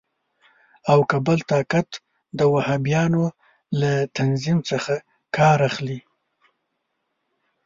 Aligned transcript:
او 0.91 0.99
که 1.09 1.17
بل 1.25 1.39
طاقت 1.51 1.89
د 2.37 2.39
وهابیانو 2.53 3.25
له 3.79 3.91
تنظیم 4.17 4.59
څخه 4.69 4.93
کار 5.37 5.59
اخلي. 5.69 5.99